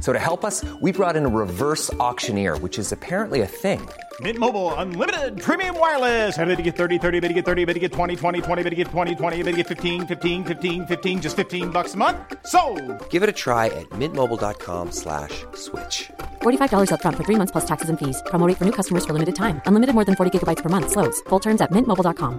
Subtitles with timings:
[0.00, 3.80] So to help us, we brought in a reverse auctioneer, which is apparently a thing.
[4.20, 6.38] Mint Mobile unlimited premium wireless.
[6.38, 8.62] Ready to get 30, 30, bit to get 30, bit to get 20, 20, 20,
[8.62, 11.94] bit to get 20, 20, bit to get 15, 15, 15, 15 just 15 bucks
[11.94, 12.16] a month.
[12.46, 12.60] So,
[13.10, 16.12] Give it a try at mintmobile.com slash switch.
[16.42, 18.22] $45 upfront for three months plus taxes and fees.
[18.26, 19.60] Promo rate for new customers for limited time.
[19.66, 20.92] Unlimited more than 40 gigabytes per month.
[20.92, 21.20] Slows.
[21.28, 22.38] Full terms at mintmobile.com.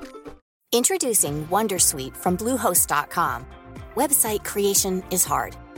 [0.71, 3.45] Introducing Wondersuite from Bluehost.com.
[3.95, 5.55] Website creation is hard,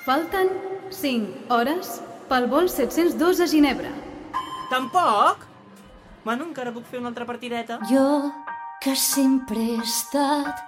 [0.00, 0.48] Falten
[0.88, 3.90] 5 hores pel vol 702 a Ginebra.
[4.70, 5.44] Tampoc?
[6.24, 7.76] Bueno, encara puc fer una altra partideta.
[7.90, 8.32] Jo,
[8.80, 10.62] que sempre he estat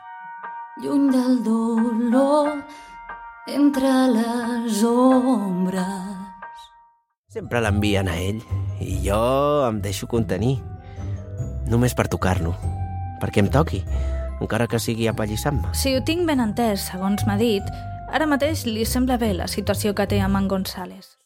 [0.82, 2.60] lluny del dolor,
[3.48, 5.80] entre les ombres.
[7.32, 8.42] Sempre l'envien a ell
[8.84, 9.22] i jo
[9.68, 10.58] em deixo contenir.
[11.72, 12.52] Només per tocar-lo.
[13.22, 13.80] Perquè em toqui,
[14.42, 15.72] encara que sigui apallissant-me.
[15.72, 17.64] Si ho tinc ben entès, segons m'ha dit,
[18.12, 21.16] ara mateix li sembla bé la situació que té amb en González.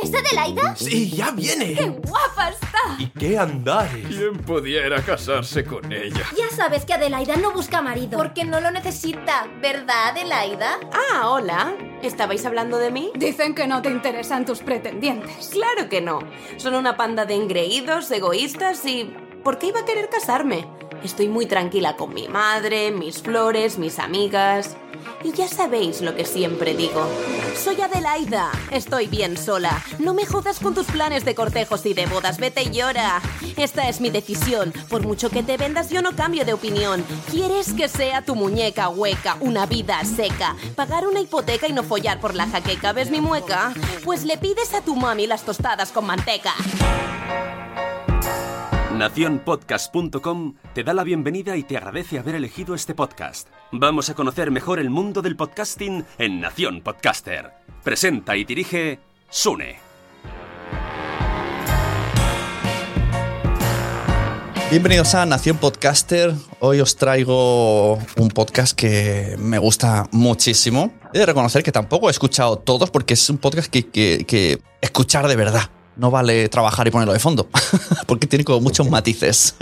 [0.00, 0.76] ¿Es Adelaida?
[0.76, 1.74] Sí, ya viene.
[1.74, 2.78] ¡Qué guapa está!
[2.96, 4.06] ¿Y qué andares?
[4.06, 6.24] ¿Quién pudiera casarse con ella?
[6.38, 8.16] Ya sabes que Adelaida no busca marido.
[8.16, 10.78] Porque no lo necesita, ¿verdad, Adelaida?
[10.92, 11.74] Ah, hola.
[12.02, 13.10] ¿Estabais hablando de mí?
[13.16, 15.48] Dicen que no te interesan tus pretendientes.
[15.48, 16.20] Claro que no.
[16.56, 19.12] Son una panda de engreídos, egoístas y...
[19.42, 20.66] ¿Por qué iba a querer casarme?
[21.04, 24.74] Estoy muy tranquila con mi madre, mis flores, mis amigas.
[25.22, 27.06] Y ya sabéis lo que siempre digo.
[27.62, 28.50] Soy Adelaida.
[28.70, 29.84] Estoy bien sola.
[29.98, 32.38] No me jodas con tus planes de cortejos y de bodas.
[32.38, 33.20] Vete y llora.
[33.58, 34.72] Esta es mi decisión.
[34.88, 37.04] Por mucho que te vendas, yo no cambio de opinión.
[37.30, 40.56] ¿Quieres que sea tu muñeca hueca, una vida seca?
[40.74, 42.94] Pagar una hipoteca y no follar por la jaqueca.
[42.94, 43.74] ¿Ves mi mueca?
[44.04, 46.54] Pues le pides a tu mami las tostadas con manteca.
[48.98, 53.48] Naciónpodcast.com te da la bienvenida y te agradece haber elegido este podcast.
[53.72, 57.50] Vamos a conocer mejor el mundo del podcasting en Nación Podcaster.
[57.82, 59.76] Presenta y dirige Sune.
[64.70, 66.32] Bienvenidos a Nación Podcaster.
[66.60, 70.92] Hoy os traigo un podcast que me gusta muchísimo.
[71.12, 74.60] He de reconocer que tampoco he escuchado todos porque es un podcast que, que- que
[74.80, 75.62] escuchar de verdad.
[75.96, 77.48] No vale trabajar y ponerlo de fondo,
[78.06, 79.54] porque tiene como muchos matices.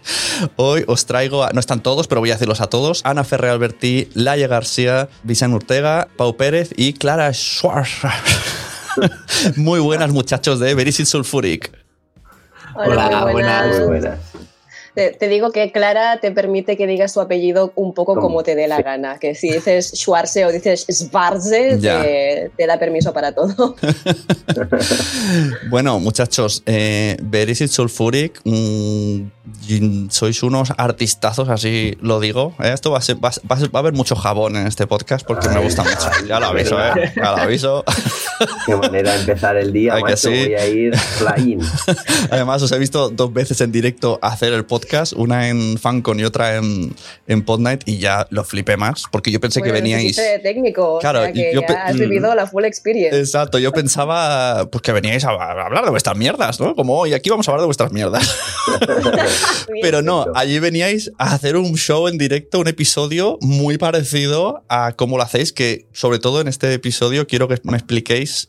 [0.56, 3.02] Hoy os traigo, a- no están todos, pero voy a decirlos a todos.
[3.04, 8.02] Ana Ferrer Albertí, Laia García, Vicente Ortega, Pau Pérez y Clara Schwarz.
[9.56, 11.70] Muy buenas muchachos de Verisit Sulfuric.
[12.74, 13.76] Hola, buenas.
[14.96, 18.26] Te, te digo que Clara te permite que digas su apellido un poco ¿Cómo?
[18.28, 19.18] como te dé la gana.
[19.18, 23.76] Que si dices Schwarze o dices Schwarze, te, te da permiso para todo.
[25.70, 29.20] Bueno, muchachos, eh, Verisit Sulfuric, mm,
[29.68, 32.54] y sois unos artistazos, así lo digo.
[32.62, 32.70] ¿eh?
[32.72, 34.66] Esto va a, ser, va, a- va a ser- va a haber mucho jabón en
[34.66, 36.08] este podcast porque me gusta mucho.
[36.28, 37.12] Ya lo aviso, ¿eh?
[37.16, 37.84] Ya lo aviso.
[38.66, 40.28] Qué manera de empezar el día, Ay, que macho.
[40.30, 40.44] sí.
[40.44, 41.60] Voy a ir flying.
[42.30, 46.24] Además, os he visto dos veces en directo hacer el podcast, una en FanCon y
[46.24, 46.94] otra en,
[47.26, 50.16] en Podnight, y ya lo flipé más porque yo pensé Bueno, que veníais.
[50.16, 53.18] necesité técnico, Claro, o sea que y yo ya has vivido la full experience.
[53.18, 56.74] Exacto, yo pensaba pues, que veníais a a hablar de vuestras mierdas, ¿no?
[56.74, 58.34] Como hoy aquí vamos a hablar de vuestras mierdas.
[59.82, 64.92] Pero no, allí veníais a hacer un show en directo, un episodio muy parecido a
[64.92, 68.48] cómo lo hacéis, que sobre todo en este episodio quiero que me expliquéis,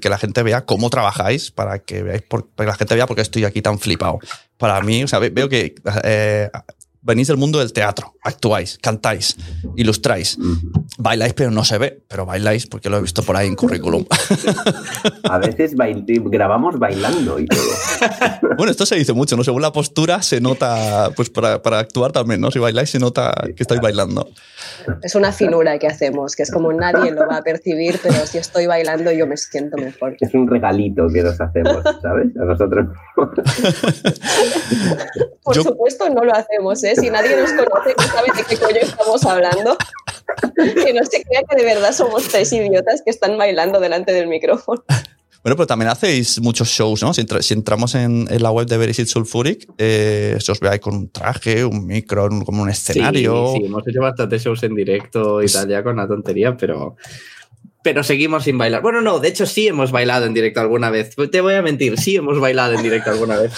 [0.00, 3.06] que la gente vea cómo trabajáis, para que veáis, por, para que la gente vea
[3.06, 4.18] por qué estoy aquí tan flipado.
[4.58, 5.74] Para mí, o sea, ve- veo que
[6.04, 6.50] eh,
[7.00, 9.36] venís del mundo del teatro, actuáis, cantáis,
[9.76, 10.36] ilustráis.
[10.98, 14.06] Bailáis, pero no se ve, pero bailáis porque lo he visto por ahí en currículum.
[15.24, 17.60] A veces bail- grabamos bailando y todo.
[18.56, 19.44] Bueno, esto se dice mucho, ¿no?
[19.44, 22.50] Según la postura se nota, pues para, para actuar también, ¿no?
[22.50, 24.30] Si bailáis se nota que estáis bailando.
[25.02, 28.38] Es una finura que hacemos, que es como nadie lo va a percibir, pero si
[28.38, 30.16] estoy bailando yo me siento mejor.
[30.20, 32.28] Es un regalito que nos hacemos, ¿sabes?
[32.40, 32.86] A nosotros.
[35.42, 36.94] Por supuesto no lo hacemos, ¿eh?
[36.96, 39.76] Si nadie nos conoce no sabe de qué coño estamos hablando.
[40.56, 44.26] Que no se crea que de verdad somos tres idiotas que están bailando delante del
[44.28, 44.82] micrófono.
[45.42, 47.14] Bueno, pero también hacéis muchos shows, ¿no?
[47.14, 50.68] Si, entra- si entramos en, en la web de Verisit Sulfuric, eh, se os ve
[50.70, 53.52] ahí con un traje, un micro, un- como un escenario.
[53.54, 56.96] Sí, sí, hemos hecho bastantes shows en directo y tal, ya con la tontería, pero.
[57.84, 58.82] Pero seguimos sin bailar.
[58.82, 61.14] Bueno, no, de hecho sí hemos bailado en directo alguna vez.
[61.30, 63.52] Te voy a mentir, sí hemos bailado en directo alguna vez.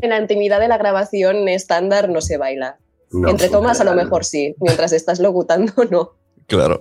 [0.00, 2.78] En la intimidad de la grabación estándar no se baila.
[3.10, 6.12] No, Entre tomas a lo mejor sí, mientras estás locutando no.
[6.46, 6.80] Claro.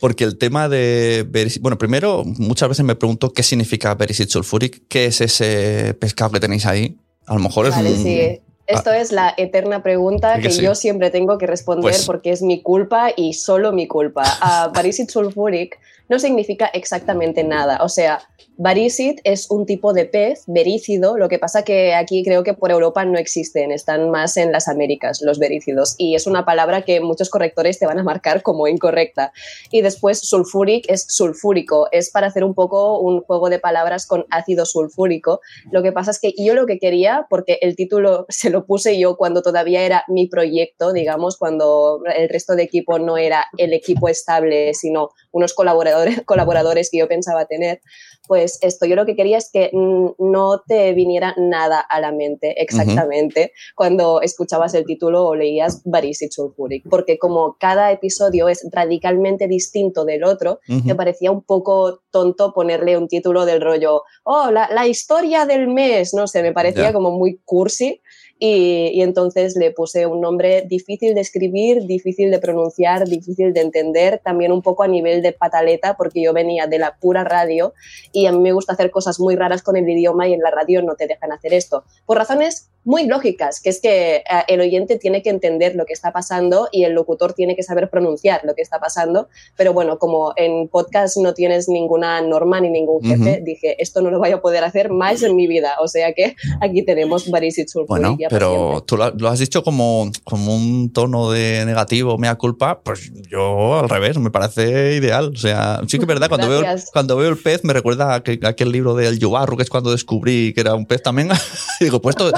[0.00, 1.26] Porque el tema de.
[1.60, 6.40] Bueno, primero, muchas veces me pregunto qué significa Verisit Sulfuric, qué es ese pescado que
[6.40, 6.96] tenéis ahí.
[7.26, 8.02] A lo mejor es Vale, un.
[8.02, 8.40] sí.
[8.66, 10.62] Esto es la eterna pregunta ¿Que que, sí?
[10.62, 14.22] yo siempre tengo que responder Pues- porque es mi culpa y solo mi culpa.
[14.42, 15.76] Uh, Barisit sulfuric
[16.10, 17.78] no significa exactamente nada.
[17.82, 18.20] O sea,
[18.56, 22.70] Barisit es un tipo de pez verícido, lo que pasa que aquí creo que por
[22.70, 27.00] Europa no existen, están más en las Américas los verícidos y es una palabra que
[27.00, 29.32] muchos correctores te van a marcar como incorrecta.
[29.70, 34.26] Y después sulfuric es sulfúrico, es para hacer un poco un juego de palabras con
[34.30, 35.40] ácido sulfúrico.
[35.70, 38.98] Lo que pasa es que yo lo que quería, porque el título se lo puse
[38.98, 43.72] yo cuando todavía era mi proyecto, digamos, cuando el resto de equipo no era el
[43.72, 47.80] equipo estable, sino unos colaboradores, colaboradores que yo pensaba tener,
[48.26, 52.62] pues esto, yo lo que quería es que no te viniera nada a la mente
[52.62, 59.48] exactamente cuando escuchabas el título o leías Barisit Sulfuric, porque como cada episodio es radicalmente
[59.48, 64.68] distinto del otro, me parecía un poco tonto ponerle un título del rollo, oh, la,
[64.72, 68.00] la historia del mes, no sé, me parecía como muy cursi.
[68.42, 73.60] Y, y entonces le puse un nombre difícil de escribir, difícil de pronunciar, difícil de
[73.60, 77.74] entender, también un poco a nivel de pataleta, porque yo venía de la pura radio
[78.12, 80.50] y a mí me gusta hacer cosas muy raras con el idioma y en la
[80.50, 81.84] radio no te dejan hacer esto.
[82.06, 85.92] Por razones muy lógicas, que es que eh, el oyente tiene que entender lo que
[85.92, 89.28] está pasando y el locutor tiene que saber pronunciar lo que está pasando.
[89.56, 93.44] Pero bueno, como en podcast no tienes ninguna norma ni ningún jefe, Ujú.
[93.44, 95.74] dije, esto no lo voy a poder hacer más en mi vida.
[95.80, 98.16] O sea que aquí tenemos Barisit Sulfuric Bueno.
[98.30, 103.10] Pero tú lo, lo has dicho como, como un tono de negativo, mea culpa, pues
[103.30, 105.32] yo al revés, me parece ideal.
[105.34, 106.62] O sea, sí que es verdad, cuando, veo,
[106.92, 109.70] cuando veo el pez me recuerda a aquel, a aquel libro del Yubarru, que es
[109.70, 111.28] cuando descubrí que era un pez también.
[111.80, 112.30] y digo, pues esto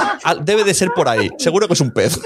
[0.43, 2.19] debe de ser por ahí, seguro que es un pez.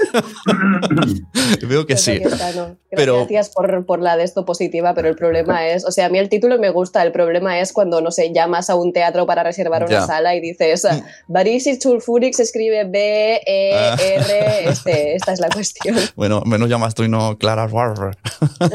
[1.61, 2.11] Y veo que sí.
[2.11, 2.77] Aquí está, no.
[2.91, 6.09] Pero- Gracias por, por la de esto positiva, pero el problema es, o sea, a
[6.09, 9.25] mí el título me gusta, el problema es cuando, no sé, llamas a un teatro
[9.25, 10.01] para reservar una Ya.
[10.03, 10.07] Mm.
[10.07, 10.87] sala y dices,
[11.27, 13.95] Barisit Sulfuric se escribe B, E, Ah.
[13.99, 15.95] R, este, esta es la cuestión.
[16.15, 18.17] Bueno, menos llamas tú y no Clara Warrer.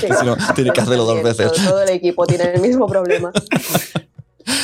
[0.00, 1.52] si no, tiene que hacerlo dos Todo, veces.
[1.52, 3.32] todo el equipo tiene el mismo problema.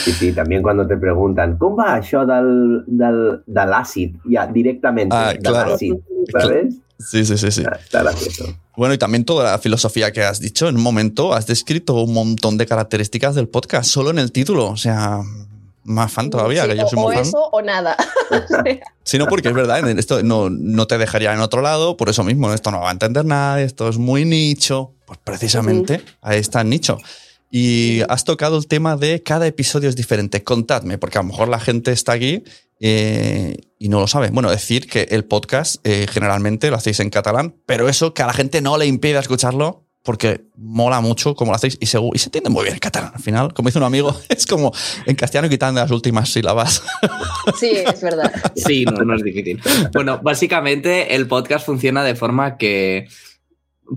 [0.03, 2.49] Sí, sí, també quan te pregunten com va això del,
[2.89, 4.17] del, de l'àcid?
[4.27, 5.75] Ja, directament, Ah, de claro.
[5.75, 6.01] l'àcid,
[6.33, 6.75] ¿sabes?
[6.99, 7.63] Sí, sí, sí, sí.
[7.85, 8.47] Está gracioso.
[8.77, 10.67] Bueno, y también toda la filosofía que has dicho.
[10.69, 14.71] En un momento has descrito un montón de características del podcast, solo en el título.
[14.71, 15.21] O sea,
[15.87, 17.25] más fan todavía, Sí, que yo o, soy o muy fan.
[17.25, 17.97] eso o nada.
[19.05, 22.25] Sí, no, porque es verdad, esto no, no te dejaría en otro lado, por eso
[22.25, 26.63] mismo, esto no va a entender nada, esto es muy nicho, pues precisamente ahí está
[26.63, 26.99] el nicho.
[27.49, 30.43] Y has tocado el tema de cada episodio es diferente.
[30.43, 32.43] Contadme, porque a lo mejor la gente está aquí
[32.81, 34.31] eh, y no lo sabe.
[34.31, 38.27] Bueno, decir que el podcast eh, generalmente lo hacéis en catalán, pero eso que a
[38.27, 42.19] la gente no le impide escucharlo porque mola mucho como lo hacéis y se, y
[42.19, 43.11] se entiende muy bien en catalán.
[43.13, 44.73] Al final, como dice un amigo, es como
[45.05, 46.83] en castellano quitando las últimas sílabas.
[47.59, 48.33] Sí, es verdad.
[48.55, 49.61] Sí, no, no es difícil.
[49.93, 53.09] Bueno, básicamente el podcast funciona de forma que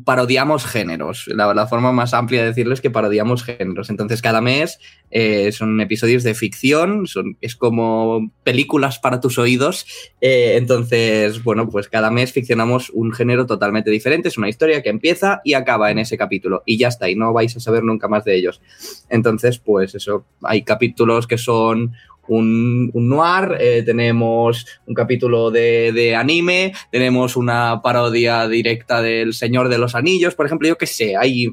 [0.06, 1.26] parodiamos géneros.
[1.28, 3.90] La, forma más amplia de decirlo es que parodiamos géneros.
[3.90, 4.80] Entonces, cada mes
[5.12, 9.86] eh, son episodios de ficción, son, es como películas para tus oídos.
[10.22, 14.28] Eh, entonces, bueno, pues cada mes ficcionamos un género totalmente diferente.
[14.28, 16.64] Es una historia que empieza y acaba en ese capítulo.
[16.66, 18.62] Y ya está, y no vais a saber nunca más de ellos.
[19.10, 21.94] Entonces, pues eso, hay capítulos que son
[22.30, 29.34] un, un noir, eh, tenemos un capítulo de, de anime, tenemos una parodia directa del
[29.34, 31.48] Señor de los Anillos, por ejemplo, yo qué sé, hay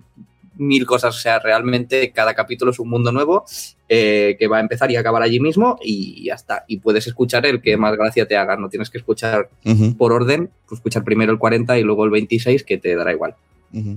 [0.58, 3.44] mil cosas, o sea, realmente cada capítulo es un mundo nuevo
[3.90, 6.64] eh, que va a empezar y acabar allí mismo y ya está.
[6.66, 9.50] Y puedes escuchar el que más gracia te haga, no tienes que escuchar
[9.98, 13.34] por orden, pues escuchar primero el 40 y luego el 26 que te dará igual.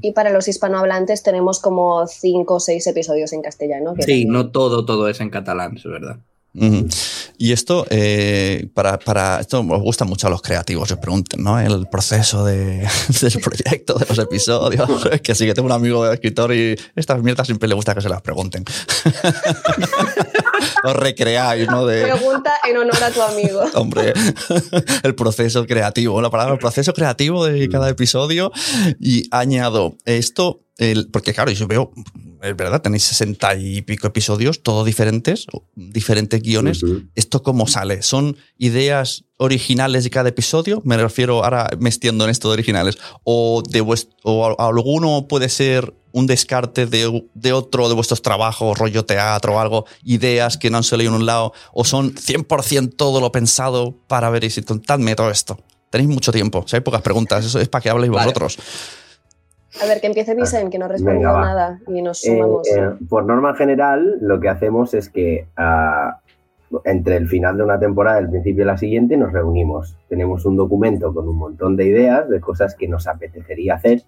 [0.01, 3.93] Y para los hispanohablantes tenemos como cinco o seis episodios en castellano.
[3.93, 6.17] que Sí, también- no todo, todo es en catalán, es verdad.
[6.51, 11.59] Y esto, eh, para, para, esto os gusta mucho a los creativos, os pregunten, ¿no?
[11.59, 12.87] El proceso de-
[13.21, 14.89] del proyecto, de los episodios.
[15.11, 18.01] Es que sí que tengo un amigo escritor y estas mierdas siempre le gusta que
[18.01, 18.65] se las pregunten.
[20.83, 21.85] os recreáis, ¿no?
[21.85, 23.61] De, Pregunta en honor a tu amigo.
[23.75, 24.13] Hombre,
[25.03, 28.51] el proceso creativo, la palabra el proceso creativo de cada episodio.
[28.99, 31.91] Y añado esto, el, porque claro, yo veo,
[32.41, 36.81] es verdad, tenéis sesenta y pico episodios, todos diferentes, diferentes guiones.
[37.15, 38.01] ¿Esto cómo sale?
[38.01, 40.81] ¿Son ideas originales de cada episodio?
[40.85, 42.97] Me refiero, ahora me extiendo en esto de originales.
[43.23, 43.81] ¿O, de
[44.23, 49.59] o alguno puede ser un descarte de, de otro de vuestros trabajos, rollo teatro o
[49.59, 51.53] algo, ideas que no han salido en un lado?
[51.73, 55.59] ¿O son 100% todo lo pensado para ver si contadme todo esto?
[55.89, 58.27] Tenéis mucho tiempo, si hay pocas preguntas, eso es para que habléis Vale.
[58.27, 58.59] vosotros.
[59.83, 62.67] A ver, que empiece Vicen, que no ha respondido Venga, nada y nos Eh, sumamos.
[62.75, 66.19] eh, por norma general, lo que hacemos es que ah,
[66.85, 69.95] entre el final de una temporada y el principio de la siguiente nos reunimos.
[70.07, 74.03] Tenemos un documento con un montón de ideas, de cosas que nos apetecería hacer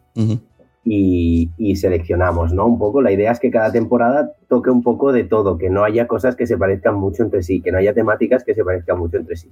[0.83, 2.65] y, y seleccionamos, ¿no?
[2.65, 5.83] Un poco, la idea es que cada temporada toque un poco de todo, que no
[5.83, 8.97] haya cosas que se parezcan mucho entre sí, que no haya temáticas que se parezcan
[8.97, 9.51] mucho entre sí.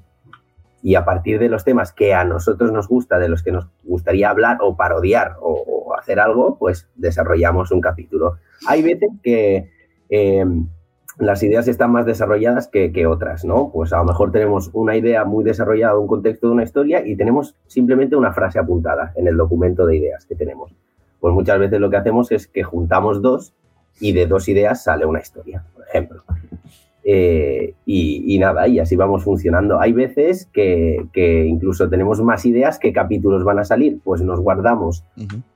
[0.82, 3.68] Y a partir de los temas que a nosotros nos gusta, de los que nos
[3.84, 8.38] gustaría hablar o parodiar o, hacer algo, pues desarrollamos un capítulo.
[8.68, 9.70] Hay veces que
[10.10, 10.46] eh,
[11.18, 13.70] las ideas están más desarrolladas que, que otras, ¿no?
[13.74, 17.18] Pues a lo mejor tenemos una idea muy desarrollada, un contexto de una historia y
[17.18, 20.74] tenemos simplemente una frase apuntada en el documento de ideas que tenemos.
[21.20, 23.54] Pues muchas veces lo que hacemos es que juntamos dos
[24.00, 26.24] y de dos ideas sale una historia, por ejemplo.
[27.12, 29.80] Eh, y, y nada, y así vamos funcionando.
[29.82, 34.40] Hay veces que, que incluso tenemos más ideas que capítulos van a salir, pues nos
[34.40, 35.04] guardamos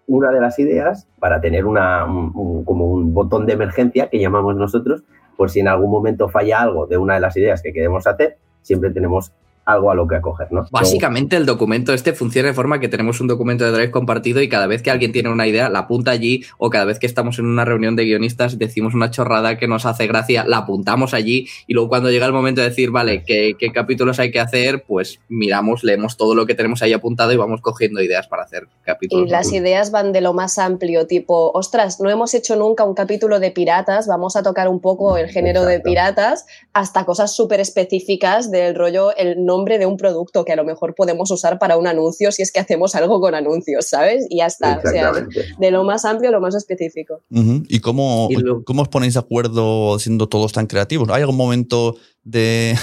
[0.08, 4.20] una de las ideas para tener una, un- un- como un botón de emergencia que
[4.20, 5.04] llamamos nosotros,
[5.38, 8.38] por si en algún momento falla algo de una de las ideas que queremos hacer,
[8.64, 9.32] siempre tenemos
[9.66, 10.66] algo a lo que acoger, ¿no?
[10.72, 14.50] Básicamente el documento este funciona de forma que tenemos un documento de Drive compartido y
[14.50, 17.40] cada vez que alguien tiene una idea la apunta allí o cada vez que estamos
[17.40, 21.48] en una reunión de guionistas decimos una chorrada que nos hace gracia, la apuntamos allí
[21.68, 24.84] y luego cuando llega el momento de decir, vale, ¿qué, qué capítulos hay que hacer?
[24.86, 28.68] Pues miramos, leemos todo lo que tenemos ahí apuntado y vamos cogiendo ideas para hacer
[28.84, 29.28] capítulos.
[29.28, 32.94] Y las ideas van de lo más amplio, tipo, ostras, no hemos hecho nunca un
[32.94, 37.60] capítulo de piratas, vamos a tocar un poco el género de piratas, hasta cosas súper
[37.60, 41.78] específicas del rollo, el nombre de un producto que a lo mejor podemos usar para
[41.78, 44.26] un anuncio si es que hacemos algo con anuncios, ¿sabes?
[44.30, 44.82] Y ya está.
[44.84, 45.12] O sea,
[45.60, 47.22] de lo más amplio a lo más específico.
[47.30, 47.64] Ujú.
[47.68, 48.30] ¿Y cómo,
[48.66, 51.10] cómo os ponéis de acuerdo siendo todos tan creativos?
[51.10, 52.76] ¿Hay algún momento de,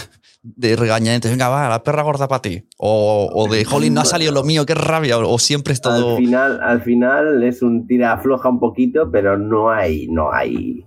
[0.43, 1.31] de regañadientes?
[1.31, 2.65] Venga, va, la perra gorda para ti.
[2.79, 5.19] O, o de, jolín, no ha salido lo mío, qué rabia.
[5.19, 6.17] O, o siempre es todo...
[6.17, 10.85] Al final, al final es un tira afloja un poquito, pero no hay, no hay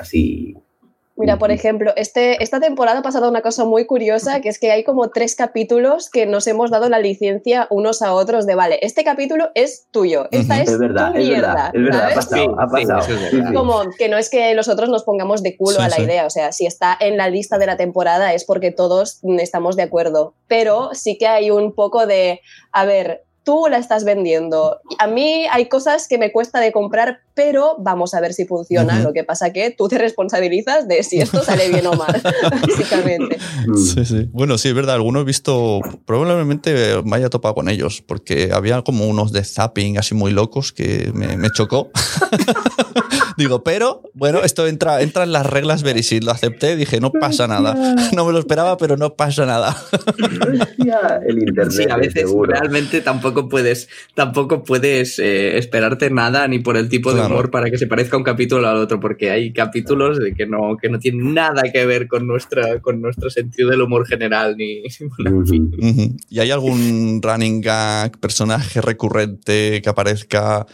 [0.00, 0.56] así.
[1.18, 4.70] Mira, por ejemplo, este, esta temporada ha pasado una cosa muy curiosa, que es que
[4.70, 8.78] hay como tres capítulos que nos hemos dado la licencia unos a otros de, vale,
[8.82, 12.14] este capítulo es tuyo, esta es, Es verdad, tu es mierda, verdad, es verdad, ha
[12.14, 13.02] pasado, ha pasado.
[13.02, 13.54] Sí, sí.
[13.54, 16.02] Como que no es que los otros nos pongamos de culo Sí, a la sí.
[16.02, 19.76] idea, o sea, si está en la lista de la temporada es porque todos estamos
[19.76, 22.40] de acuerdo, pero sí que hay un poco de,
[22.72, 27.20] a ver, tú la estás vendiendo, a mí hay cosas que me cuesta de comprar,
[27.32, 29.04] pero vamos a ver si funciona, Ujú.
[29.04, 33.38] lo que pasa que tú te responsabilizas de si esto sale bien o mal, básicamente.
[33.74, 34.28] Sí, sí.
[34.32, 34.96] Bueno, sí, es verdad.
[34.96, 39.96] Algunos he visto, probablemente me haya topado con ellos, porque había como unos de zapping
[39.96, 41.90] así muy locos que me, me chocó.
[43.38, 46.24] Digo, pero bueno, esto entra, entra en las reglas Verisit.
[46.24, 47.74] Lo acepté, dije, no pasa nada.
[48.14, 49.76] No me lo esperaba, pero no pasa nada.
[51.26, 52.52] El internet, Sí, a veces seguro.
[52.52, 57.34] realmente tampoco puedes, tampoco puedes eh, esperarte nada ni por el tipo de Claro.
[57.34, 60.76] humor para que se parezca un capítulo al otro, porque hay capítulos de que no,
[60.80, 64.82] que no tienen nada que ver con nuestra, con nuestro sentido del humor general ni.
[65.18, 65.70] bueno, en fin.
[65.78, 66.16] Ujú.
[66.28, 70.66] ¿Y hay algún running gag, personaje recurrente que aparezca,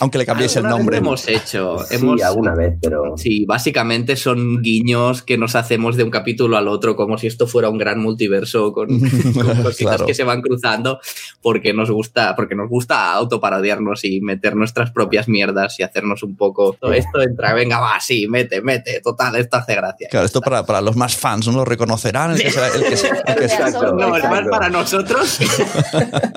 [0.00, 0.96] aunque le cambiéis el nombre?
[0.96, 1.78] lo hemos hecho.
[1.88, 3.16] Sí, hemos, alguna vez, pero.
[3.16, 7.46] Sí, básicamente son guiños que nos hacemos de un capítulo al otro, como si esto
[7.46, 8.88] fuera un gran multiverso con,
[9.34, 10.06] con cositas Claro.
[10.06, 11.00] que se van cruzando,
[11.42, 16.36] porque nos gusta, porque nos gusta autoparodiarnos y meter nuestras propias mierdas y hacernos un
[16.36, 16.76] poco.
[16.78, 20.08] Todo esto entra, venga, va, sí, mete, mete, total, esto hace gracia.
[20.10, 22.32] Claro, esto para, para los más fans, no lo reconocerán.
[22.32, 25.38] El que sea- el que sea- el que sea- No, es más para nosotros.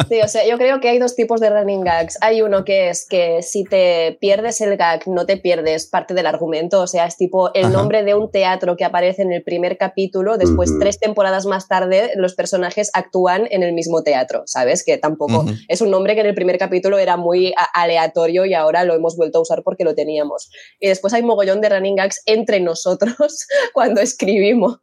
[0.09, 2.17] Sí, o sea, yo creo que hay dos tipos de running gags.
[2.21, 6.13] Hay uno que es que que si te pierdes el gag, no te pierdes parte
[6.13, 6.81] del argumento.
[6.81, 7.73] O sea, es tipo el Ajá.
[7.73, 10.79] nombre de un teatro que aparece en el primer capítulo, después Ujú.
[10.79, 14.83] tres temporadas más tarde los personajes actúan en el mismo teatro, ¿sabes?
[14.83, 15.51] Que tampoco Ujú.
[15.67, 19.17] es un nombre que en el primer capítulo era muy aleatorio y ahora lo hemos
[19.17, 20.49] vuelto a usar porque lo teníamos.
[20.79, 24.79] Y después hay mogollón de running gags entre nosotros cuando escribimos.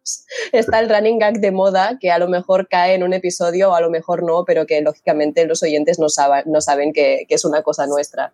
[0.53, 3.75] Está el running gag de moda que a lo mejor cae en un episodio o
[3.75, 7.35] a lo mejor no, pero que lógicamente los oyentes no, saben no saben que, que
[7.35, 8.34] es una cosa nuestra.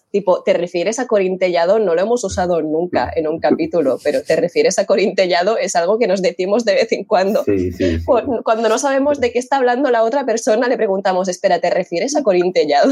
[0.11, 1.79] Tipo, ¿te refieres a corintellado?
[1.79, 5.57] No lo hemos usado nunca en un capítulo, pero ¿te refieres a corintellado?
[5.57, 7.43] Es algo que nos decimos de vez en cuando.
[7.45, 8.03] Sí, sí, sí.
[8.05, 11.69] Cu- Cuando no sabemos de qué está hablando la otra persona, le preguntamos, espera, ¿te
[11.69, 12.91] refieres a corintellado?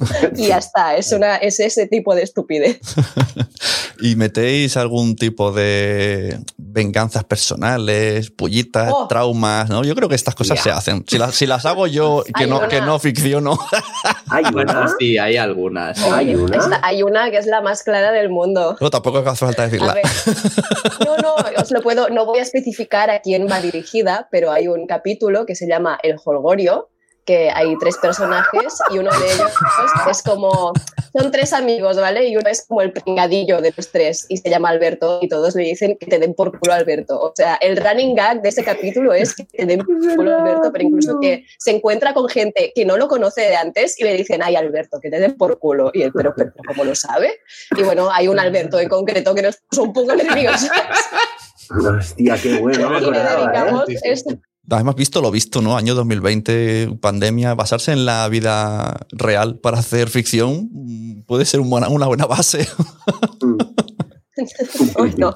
[0.36, 2.80] y ya está, es, una, es ese tipo de estupidez.
[4.00, 9.08] ¿Y metéis algún tipo de venganzas personales, pullitas, Oh.
[9.08, 9.68] traumas?
[9.70, 9.82] ¿no?
[9.84, 11.04] Yo creo que estas cosas se hacen.
[11.08, 12.68] Si, las- si las hago yo, que no, una.
[12.68, 13.58] que no ficciono.
[14.28, 14.94] Hay Bueno, una.
[14.98, 15.98] sí, hay algunas.
[16.02, 16.57] Hay una.
[16.58, 18.76] Esta- hay una que es la más clara del mundo.
[18.80, 19.94] No, tampoco hace falta decirla.
[21.06, 24.68] no, no, os lo puedo, no voy a especificar a quién va dirigida, pero hay
[24.68, 26.90] un capítulo que se llama El Holgorio,
[27.24, 29.52] que hay tres personajes y uno de ellos
[30.10, 30.72] es como,
[31.12, 32.28] son tres amigos, ¿vale?
[32.28, 35.54] Y uno es como el pringadillo de los tres y se llama Alberto y todos
[35.54, 37.18] le dicen que te den por culo Alberto.
[37.20, 40.40] O sea, el running gag de ese capítulo es que te den por culo a
[40.40, 44.04] Alberto, pero incluso que se encuentra con gente que no lo conoce de antes y
[44.04, 45.90] le dicen, ay Alberto, que te den por culo.
[45.94, 47.40] Y él, pero, pero, ¿cómo lo sabe?
[47.76, 50.70] Y bueno, hay un Alberto en concreto que nos puso un poco nerviosos.
[51.70, 52.88] Hostia, qué bueno.
[52.88, 53.36] no me y le ¿eh?
[53.36, 53.84] dedicamos
[54.70, 55.76] Además, visto lo visto, ¿no?
[55.76, 61.70] Año 2020, pandemia, basarse en la vida real para hacer ficción mm, puede ser un
[61.70, 62.68] buena- una buena base.
[64.98, 65.34] Uy, no,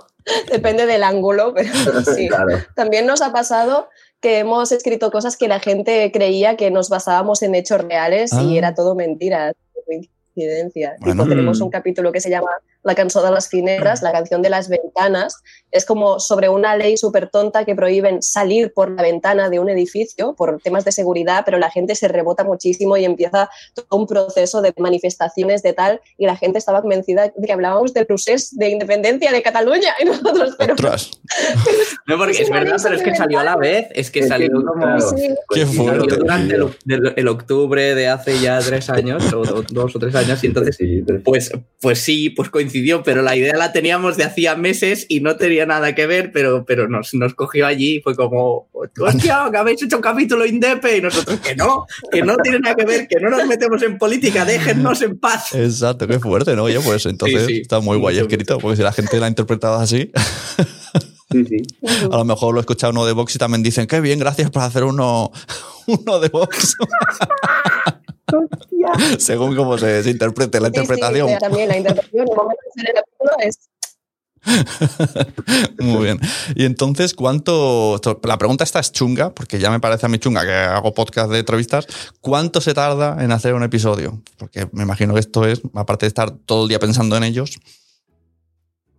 [0.51, 1.73] depende del ángulo, pero
[2.17, 2.29] sí.
[2.29, 2.59] Claro.
[2.77, 3.89] También nos ha pasado
[4.21, 8.43] que hemos escrito cosas que la gente creía que nos basábamos en hechos reales Ah.
[8.43, 9.53] y era todo mentira,
[9.87, 10.95] coincidencia.
[10.97, 11.27] Tipo, Bueno.
[11.29, 12.51] tenemos un capítulo que se llama
[12.83, 15.37] La canción de las fineras, la canción de las ventanas.
[15.71, 19.69] Es como sobre una ley súper tonta que prohíben salir por la ventana de un
[19.69, 24.07] edificio por temas de seguridad, pero la gente se rebota muchísimo y empieza todo un
[24.07, 28.57] proceso de manifestaciones de tal y la gente estaba convencida de que hablábamos del procés
[28.57, 30.75] de independencia de Cataluña y nosotros, pero
[32.07, 33.89] No, porque Es verdad, pero es que salió a la vez.
[33.95, 35.01] Es que salió como.
[35.01, 35.29] Sí.
[35.55, 36.17] qué Sí, Salió fuerte.
[36.17, 36.57] durante
[37.17, 40.79] el, octubre de hace ya tres años, o, dos o tres años, y entonces,
[41.25, 42.72] pues, pues sí, pues coincidió,
[43.05, 46.64] pero la idea la teníamos de hacía meses y no tenía nada que ver, pero,
[46.64, 50.97] pero nos, nos cogió allí y fue como, hostia, que habéis hecho un capítulo Indepe,
[50.99, 53.99] y nosotros que no, que no tiene nada que ver, que no nos metemos en
[53.99, 55.55] política, déjennos en paz.
[55.55, 56.64] Exacto, qué fuerte, ¿no?
[56.64, 57.61] Oye, pues entonces Sí, sí.
[57.62, 60.11] está muy guay escrito, porque si la gente la ha interpretado así,
[61.31, 61.62] Sí, sí.
[62.11, 64.51] a lo mejor lo he escuchado uno de Vox y también dicen, qué bien, gracias
[64.51, 65.31] por hacer uno,
[65.87, 66.77] uno de Vox.
[69.19, 71.39] Según cómo se, se interprete la Sí, sí, interpretación.
[71.39, 73.59] también la interpretación, el momento de hacer el capítulo es
[75.79, 76.21] Muy bien.
[76.57, 78.01] Y entonces, ¿cuánto?
[78.25, 81.31] La pregunta esta es chunga, porque ya me parece a mí chunga que hago podcast
[81.31, 81.87] de entrevistas.
[82.21, 84.21] ¿Cuánto se tarda en hacer un episodio?
[84.39, 87.61] Porque me imagino que esto es, aparte de estar todo el día pensando en ellos.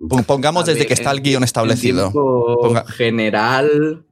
[0.08, 2.12] pon- Pongamos desde que está el guion establecido.
[2.14, 4.06] Ponga- general,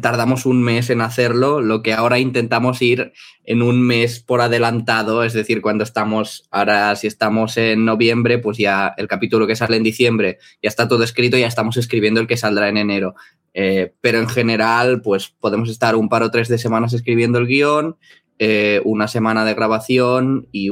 [0.00, 3.12] tardamos un mes en hacerlo, lo que ahora intentamos ir
[3.44, 8.58] en un mes por adelantado, es decir, cuando estamos, ahora si estamos en noviembre, pues
[8.58, 12.26] ya el capítulo que sale en diciembre ya está todo escrito, ya estamos escribiendo el
[12.26, 13.14] que saldrá en enero.
[13.54, 17.46] Eh, pero en general, pues podemos estar un par o tres de semanas escribiendo el
[17.46, 17.96] guion,
[18.38, 20.68] eh, una semana de grabación y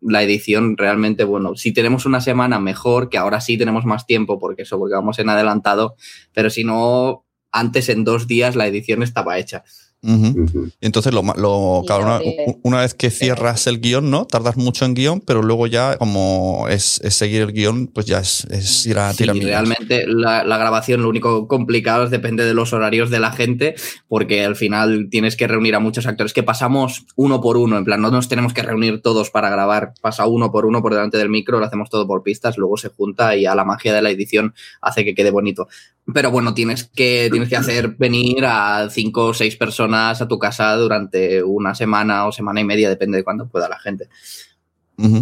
[0.00, 4.38] la edición realmente, bueno, si tenemos una semana mejor, que ahora sí tenemos más tiempo,
[4.38, 5.96] porque eso, porque vamos en adelantado,
[6.32, 9.64] pero si no, antes en dos días la edición estaba hecha.
[10.80, 12.20] Entonces, lo, lo, claro,
[12.62, 14.26] una, vez que cierras el guion, ¿no?
[14.26, 18.20] Tardas mucho en guion, pero luego ya, como es, es seguir el guion, pues ya
[18.20, 19.48] es, es ir a Sí, tirar millas.
[19.48, 23.74] realmente la, la grabación lo único complicado es depende de los horarios de la gente,
[24.06, 27.84] porque al final tienes que reunir a muchos actores que pasamos uno por uno, en
[27.84, 31.18] plan, no nos tenemos que reunir todos para grabar, pasa uno por uno por delante
[31.18, 34.02] del micro, lo hacemos todo por pistas, luego se junta y a la magia de
[34.02, 35.66] la edición hace que quede bonito.
[36.14, 40.38] Pero bueno, tienes que, tienes que hacer venir a cinco o seis personas a tu
[40.38, 44.08] casa durante una semana o semana y media, depende de cuándo pueda la gente.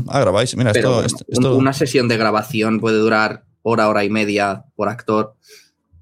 [0.09, 0.57] Ah, grabáis.
[0.57, 4.05] Mira, Pero esto, bueno, esto- un- esto- una sesión de grabación puede durar hora, hora
[4.05, 5.35] y media por actor.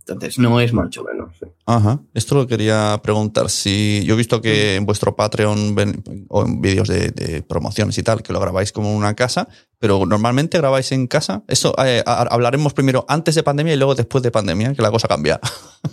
[0.06, 1.02] Entonces no es mucho.
[1.02, 1.46] Bueno, sí.
[1.64, 2.00] Ajá.
[2.12, 3.48] Esto lo quería preguntar.
[3.48, 7.96] Si yo he visto que en vuestro Patreon ven- o en vídeos de, de promociones
[7.96, 11.42] y tal, que lo grabáis como en una casa, pero normalmente grabáis en casa.
[11.48, 15.08] Eso eh, hablaremos primero antes de pandemia y luego después de pandemia, que la cosa
[15.08, 15.40] cambia.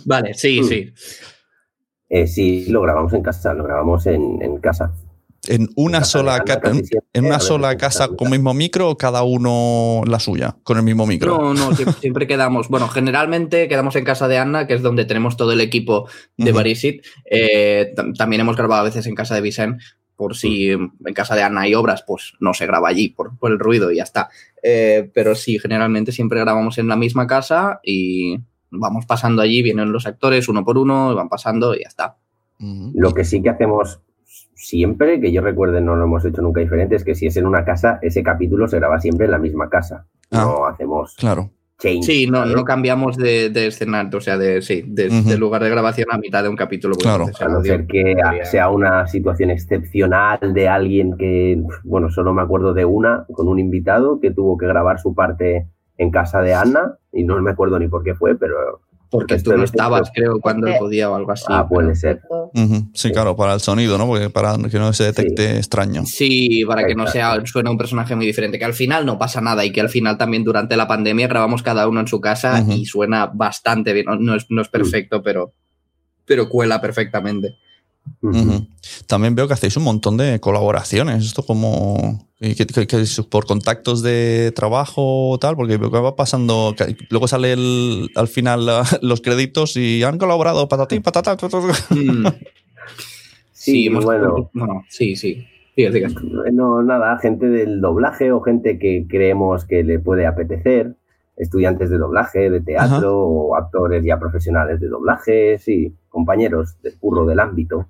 [0.04, 0.64] Vale, sí, Mm.
[0.68, 0.92] sí.
[2.10, 4.92] Eh, sí, lo grabamos en casa, lo grabamos en, en casa.
[5.48, 10.02] ¿En una sola, ca- en, en una sola casa con mismo micro o cada uno
[10.06, 11.36] la suya, con el mismo micro?
[11.36, 12.68] No, no, siempre, siempre quedamos.
[12.68, 16.50] Bueno, generalmente quedamos en casa de Anna, que es donde tenemos todo el equipo de
[16.50, 16.56] Ujú.
[16.58, 17.04] Barisit.
[17.28, 19.80] Eh, tam- también hemos grabado a veces en casa de Vicent,
[20.14, 23.50] por si en casa de Anna hay obras, pues no se graba allí por, por
[23.50, 24.28] el ruido y ya está.
[24.62, 28.38] Eh, pero sí, generalmente siempre grabamos en la misma casa y
[28.70, 32.16] vamos pasando allí, vienen los actores uno por uno, van pasando y ya está.
[32.94, 33.98] Lo que sí que hacemos
[34.62, 37.46] siempre, que yo recuerde no lo hemos hecho nunca diferente, es que si es en
[37.46, 40.06] una casa, ese capítulo se graba siempre en la misma casa.
[40.30, 41.50] No hacemos claro.
[41.78, 42.04] change.
[42.04, 45.28] Sí, no, no cambiamos de, de escenario, o sea, de, sí, de, Ujú.
[45.28, 46.94] de lugar de grabación a mitad de un capítulo.
[46.94, 52.32] porque entonces A no ser que sea una situación excepcional de alguien que, bueno, solo
[52.32, 55.66] me acuerdo de una, con un invitado que tuvo que grabar su parte
[55.98, 58.80] en casa de Ana, y no me acuerdo ni por qué fue, pero...
[59.12, 61.44] Porque tú no es- estabas, creo, cuando él Eh, podía o algo así.
[61.48, 62.20] Ah, puede ser.
[62.94, 64.06] Sí, claro, para el sonido, ¿no?
[64.06, 66.04] Porque para que no se detecte extraño.
[66.06, 69.40] Sí, para que no sea suene un personaje muy diferente, que al final no pasa
[69.40, 72.64] nada y que al final también durante la pandemia grabamos cada uno en su casa
[72.74, 74.06] y suena bastante bien.
[74.06, 75.52] No, no es, no es perfecto, pero,
[76.24, 77.56] pero cuela perfectamente.
[79.06, 81.24] También veo que hacéis un montón de colaboraciones.
[81.24, 85.98] Esto como que, que- que es por contactos de trabajo o tal, porque veo que
[85.98, 86.74] va pasando.
[86.76, 91.36] que luego sale el- al final la- los créditos y han colaborado patatín, patata.
[91.36, 91.94] ta, ta, ta.
[91.94, 92.26] Mm.
[93.52, 94.50] Sí, hemos- bueno.
[94.54, 95.46] bueno, sí, sí.
[96.52, 100.96] No, nada, gente del doblaje o gente que creemos que le puede apetecer,
[101.36, 103.06] estudiantes de doblaje, de teatro Ajá.
[103.08, 107.86] o actores ya profesionales de doblaje, sí, compañeros del curro del ámbito.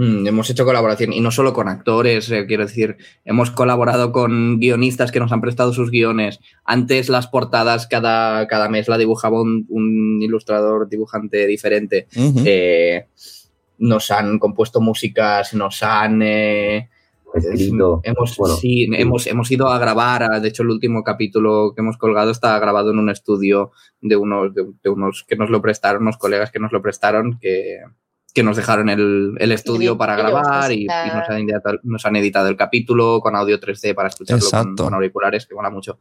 [0.00, 4.58] Mm, hemos hecho colaboración y no solo con actores, eh, quiero decir, hemos colaborado con
[4.58, 6.40] guionistas que nos han prestado sus guiones.
[6.64, 12.06] Antes las portadas cada, cada mes la dibujaba un, un ilustrador, dibujante diferente.
[12.16, 13.08] Eh,
[13.76, 16.22] nos han compuesto músicas, nos han...
[16.22, 16.88] eh,
[17.34, 18.00] Escrito.
[18.02, 18.90] Hemos, Bueno, sí, sí.
[18.96, 22.90] Hemos, hemos ido a grabar, de hecho el último capítulo que hemos colgado está grabado
[22.90, 26.58] en un estudio de unos, de, de unos que nos lo prestaron, unos colegas que
[26.58, 27.80] nos lo prestaron, que,
[28.32, 32.16] que nos dejaron el, el estudio para grabar y, y nos, han editado, nos han
[32.16, 34.84] editado el capítulo con audio 3D para escucharlo con, Exacto.
[34.84, 35.98] con auriculares, que mola mucho.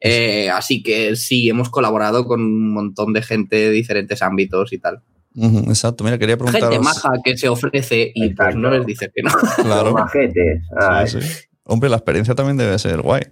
[0.00, 4.78] Eh, así que sí, hemos colaborado con un montón de gente de diferentes ámbitos y
[4.78, 5.02] tal.
[5.34, 6.70] Exacto, mira, quería preguntaros.
[6.70, 9.30] Gente maja que se ofrece y pues no les dice que no.
[9.62, 9.92] Claro.
[9.92, 10.62] Majetes.
[11.06, 11.46] Sí, sí.
[11.64, 13.22] Hombre, la experiencia también debe ser guay.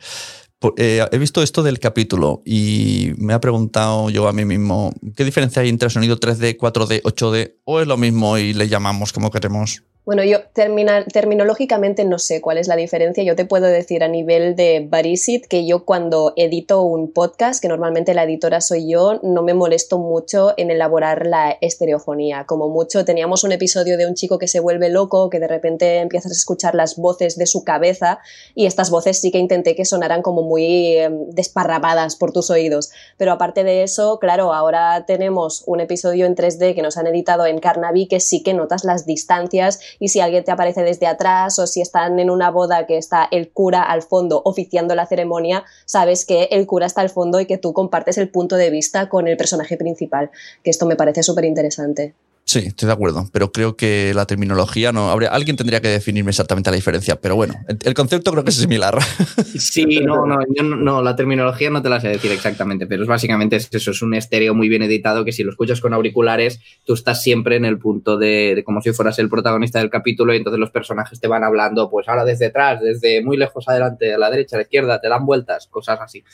[0.76, 5.24] Eh, he visto esto del capítulo y me ha preguntado yo a mí mismo, ¿qué
[5.24, 7.54] diferencia hay entre sonido 3D, 4D, 8D?
[7.64, 9.82] ¿O es lo mismo y le llamamos como queremos?
[10.10, 13.22] Bueno, yo termina- terminológicamente no sé cuál es la diferencia.
[13.22, 17.68] Yo te puedo decir a nivel de Barisit que yo cuando edito un podcast, que
[17.68, 22.44] normalmente la editora soy yo, no me molesto mucho en elaborar la estereofonía.
[22.44, 25.98] Como mucho teníamos un episodio de un chico que se vuelve loco, que de repente
[25.98, 28.18] empiezas a escuchar las voces de su cabeza
[28.56, 32.90] y estas voces sí que intenté que sonaran como muy eh, desparramadas por tus oídos.
[33.16, 37.46] Pero aparte de eso, claro, ahora tenemos un episodio en 3D que nos han editado
[37.46, 41.60] en Carnaby que sí que notas las distancias y si alguien te aparece desde atrás
[41.60, 45.62] o si están en una boda que está el cura al fondo oficiando la ceremonia,
[45.84, 49.08] sabes que el cura está al fondo y que tú compartes el punto de vista
[49.08, 50.30] con el personaje principal,
[50.64, 52.14] que esto me parece súper interesante.
[52.50, 55.08] Sí, estoy de acuerdo, pero creo que la terminología no.
[55.12, 58.50] Habría, alguien tendría que definirme exactamente la diferencia, pero bueno, el, el concepto creo que
[58.50, 58.98] es similar.
[59.56, 63.02] Sí, no, no, yo no, no, la terminología no te la sé decir exactamente, pero
[63.02, 65.92] es básicamente es eso, es un estéreo muy bien editado que si lo escuchas con
[65.92, 69.90] auriculares, tú estás siempre en el punto de, de como si fueras el protagonista del
[69.90, 73.68] capítulo y entonces los personajes te van hablando, pues ahora desde atrás, desde muy lejos
[73.68, 76.24] adelante, a la derecha, a la izquierda, te dan vueltas, cosas así.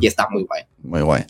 [0.00, 0.62] Y está muy guay.
[0.82, 1.24] Muy guay.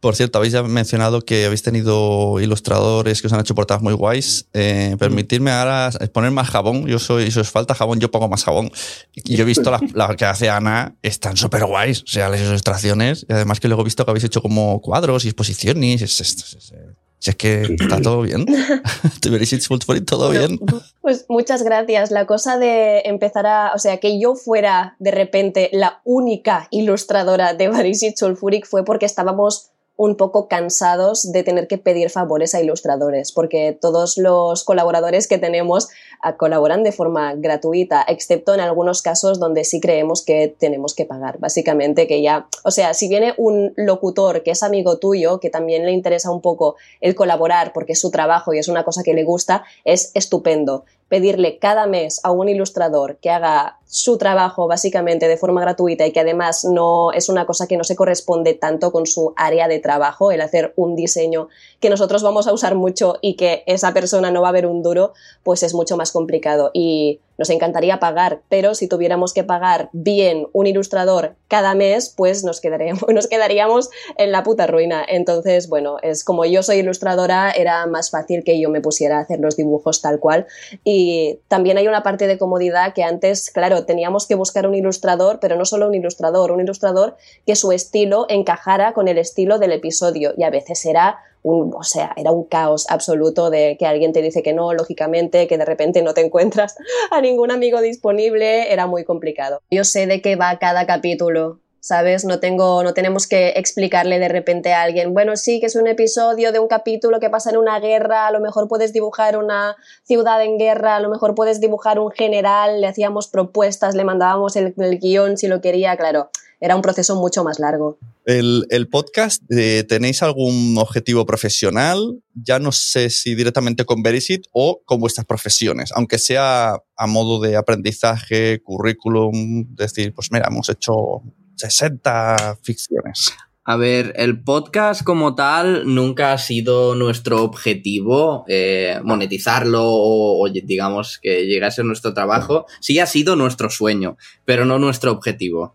[0.00, 3.94] Por cierto, habéis ya mencionado que habéis tenido ilustradores que os han hecho portadas muy
[3.94, 4.46] guays.
[4.52, 6.86] Eh, permitidme ahora poner más jabón.
[6.86, 8.70] Yo soy, si os falta jabón, yo pongo más jabón.
[9.14, 12.02] Y yo he visto la, la que hace Ana, están súper guays.
[12.02, 13.26] O sea, las ilustraciones.
[13.28, 16.02] Y además que luego he visto que habéis hecho como cuadros y exposiciones.
[16.02, 16.72] Es, es- es-
[17.18, 18.44] si es que está todo bien.
[19.22, 19.66] Te veréis
[20.06, 20.60] todo bien.
[21.00, 22.10] Pues muchas gracias.
[22.10, 27.54] La cosa de empezar a, o sea, que yo fuera de repente la única ilustradora
[27.54, 32.60] de Barisit Sulfuric fue porque estábamos un poco cansados de tener que pedir favores a
[32.60, 35.88] ilustradores, porque todos los colaboradores que tenemos
[36.36, 41.38] colaboran de forma gratuita, excepto en algunos casos donde sí creemos que tenemos que pagar.
[41.38, 45.84] Básicamente que ya, o sea, si viene un locutor que es amigo tuyo, que también
[45.84, 49.14] le interesa un poco el colaborar porque es su trabajo y es una cosa que
[49.14, 50.84] le gusta, es estupendo.
[51.08, 56.12] Pedirle cada mes a un ilustrador que haga su trabajo básicamente de forma gratuita y
[56.12, 59.78] que además no es una cosa que no se corresponde tanto con su área de
[59.78, 61.48] trabajo, el hacer un diseño
[61.78, 64.82] que nosotros vamos a usar mucho y que esa persona no va a ver un
[64.82, 66.70] duro, pues es mucho más complicado.
[66.74, 72.44] Y nos encantaría pagar, pero si tuviéramos que pagar bien un ilustrador cada mes, pues
[72.44, 75.04] nos quedaríamos, en la puta ruina.
[75.06, 79.20] Entonces, bueno, es como yo soy ilustradora, era más fácil que yo me pusiera a
[79.22, 80.46] hacer los dibujos tal cual.
[80.84, 85.38] Y también hay una parte de comodidad que antes, claro, teníamos que buscar un ilustrador,
[85.40, 89.72] pero no solo un ilustrador, un ilustrador que su estilo encajara con el estilo del
[89.72, 94.12] episodio y a veces era un, o sea, era un caos absoluto de que alguien
[94.12, 96.76] te dice que no, lógicamente, que de repente no te encuentras
[97.26, 99.60] ningún amigo disponible, era muy complicado.
[99.70, 102.24] Yo sé de qué va cada capítulo, ¿sabes?
[102.24, 105.86] No tengo, no tenemos que explicarle de repente a alguien, bueno, sí, que es un
[105.86, 109.76] episodio de un capítulo que pasa en una guerra, a lo mejor puedes dibujar una
[110.02, 114.56] ciudad en guerra, a lo mejor puedes dibujar un general, le hacíamos propuestas, le mandábamos
[114.56, 117.98] el, guion si lo quería, claro, era un proceso mucho más largo.
[118.24, 122.20] El, el podcast, eh, ¿tenéis algún objetivo profesional?
[122.34, 127.40] Ya no sé si directamente con Verisit o con vuestras profesiones, aunque sea a modo
[127.40, 131.22] de aprendizaje, currículum, decir, pues mira, hemos hecho
[131.56, 133.34] 60 ficciones.
[133.68, 140.48] A ver, el podcast como tal nunca ha sido nuestro objetivo eh, monetizarlo o, o,
[140.48, 142.66] digamos que llegue a nuestro trabajo.
[142.80, 145.74] Sí ha sido nuestro sueño, pero no nuestro objetivo.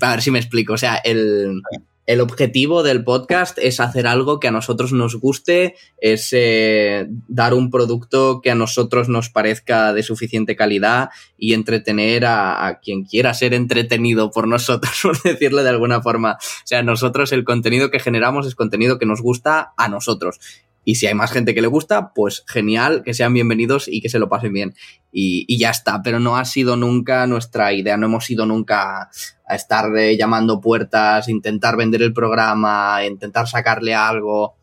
[0.00, 0.72] Para ver si me explico.
[0.72, 1.62] O sea, el,
[2.06, 7.54] el objetivo del podcast es hacer algo que a nosotros nos guste, es eh, dar
[7.54, 13.04] un producto que a nosotros nos parezca de suficiente calidad y entretener a, a, quien
[13.04, 16.32] quiera ser entretenido por nosotros, por decirlo de alguna forma.
[16.40, 20.40] O sea, nosotros el contenido que generamos es contenido que nos gusta a nosotros.
[20.84, 24.08] Y si hay más gente que le gusta, pues genial, que sean bienvenidos y que
[24.08, 24.74] se lo pasen bien.
[25.10, 29.10] Y, y ya está, pero no ha sido nunca nuestra idea, no hemos ido nunca
[29.46, 34.56] a estar llamando puertas, intentar vender el programa, intentar sacarle algo.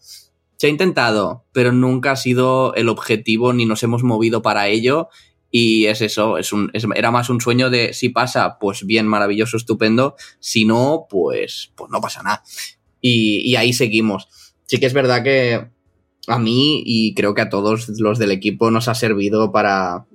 [0.58, 5.10] Se ha intentado, pero nunca ha sido el objetivo ni nos hemos movido para ello.
[5.50, 9.58] Y es eso, es un, era más un sueño de si pasa, pues bien, maravilloso,
[9.58, 10.16] estupendo.
[10.40, 12.44] Si no, pues, pues no pasa nada.
[13.02, 14.30] Y, y ahí seguimos.
[14.66, 15.68] Sí que es verdad que
[16.28, 20.06] a mí y creo que a todos los del equipo nos ha servido para,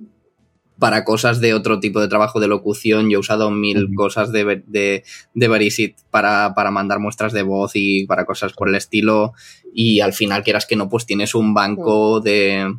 [0.79, 3.09] para cosas de otro tipo de trabajo de locución.
[3.09, 3.95] Yo he usado mil uh -huh.
[3.95, 8.69] cosas de, de, de Verisit para, para mandar muestras de voz y para cosas por
[8.69, 9.33] el estilo.
[9.73, 12.73] Y al final, quieras que no, pues tienes un banco de,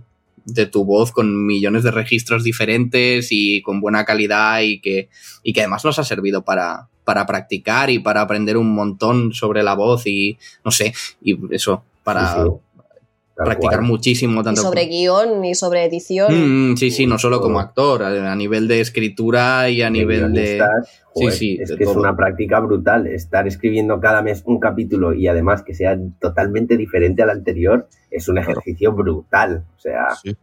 [0.46, 5.08] de tu voz con millones de registros diferentes y con buena calidad y que,
[5.42, 9.62] y que además nos ha servido para, para practicar y para aprender un montón sobre
[9.62, 12.34] la voz y no sé, y eso, para...
[12.34, 12.67] Sí, sí
[13.44, 13.88] practicar cual.
[13.88, 14.42] muchísimo.
[14.42, 14.90] Tanto y sobre como...
[14.90, 16.72] guion y sobre edición.
[16.72, 20.32] Mm, sí, sí, no solo como actor, a, nivel de escritura y a de nivel
[20.32, 20.60] de...
[21.12, 21.92] Joder, sí, sí, es que todo.
[21.92, 23.06] es una práctica brutal.
[23.06, 28.28] Estar escribiendo cada mes un capítulo y además que sea totalmente diferente al anterior es
[28.28, 29.64] un ejercicio brutal.
[29.76, 30.36] O sea, sí.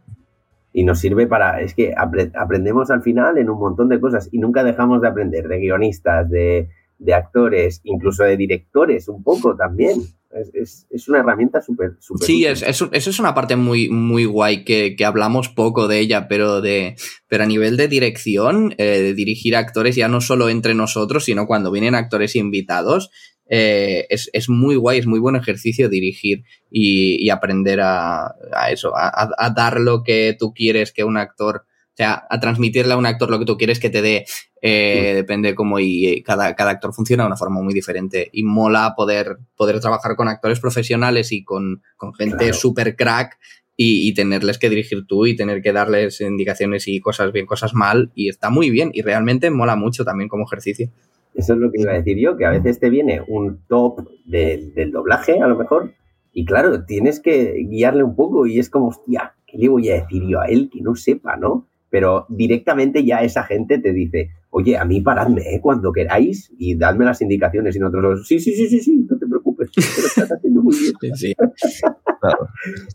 [0.72, 1.60] y nos sirve para...
[1.60, 5.08] Es que apre aprendemos al final en un montón de cosas y nunca dejamos de
[5.08, 10.00] aprender de guionistas, de, de actores, incluso de directores un poco también.
[10.40, 11.96] Es, es, es, una herramienta súper...
[12.20, 16.28] Sí, es, eso es una parte muy, muy guay que, que, hablamos poco de ella,
[16.28, 16.96] pero, de,
[17.28, 21.46] pero a nivel de dirección, eh, de dirigir actores ya no solo entre nosotros, sino
[21.46, 23.10] cuando vienen actores invitados,
[23.48, 28.70] eh, es, es, muy guay, es muy buen ejercicio dirigir y, y aprender a, a
[28.70, 31.64] eso, a, a, dar lo que tú quieres que un actor
[31.96, 34.26] o sea, a transmitirle a un actor lo que tú quieres que te dé,
[34.60, 35.14] eh, sí.
[35.14, 38.28] depende cómo y cada, cada actor funciona de una forma muy diferente.
[38.34, 42.52] Y mola poder, poder trabajar con actores profesionales y con, con gente claro.
[42.52, 43.38] super crack
[43.78, 47.72] y, y, tenerles que dirigir tú y tener que darles indicaciones y cosas bien, cosas
[47.72, 48.12] mal.
[48.14, 50.90] Y está muy bien y realmente mola mucho también como ejercicio.
[51.32, 54.06] Eso es lo que iba a decir yo, que a veces te viene un top
[54.26, 55.94] de, del doblaje, a lo mejor,
[56.34, 60.02] y claro, tienes que guiarle un poco y es como, hostia, ¿qué le voy a
[60.02, 61.66] decir yo a él que no sepa, no?
[61.90, 65.60] Pero directamente ya esa gente te dice, oye, a mí paradme ¿eh?
[65.60, 69.26] cuando queráis y dadme las indicaciones y nosotros, sí, sí, sí, sí, sí, no te
[69.26, 71.16] preocupes, lo estás haciendo muy bien.
[71.16, 71.34] Sí,
[72.20, 72.48] claro,